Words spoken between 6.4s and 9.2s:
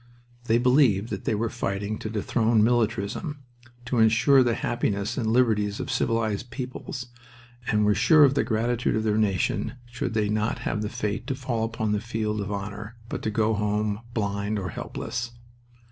peoples, and were sure of the gratitude of their